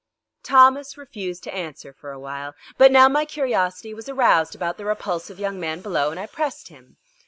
[0.41, 4.85] Thomas refused to answer for a while, but now my curiosity was aroused about the
[4.85, 6.97] repulsive young man below and I pressed him.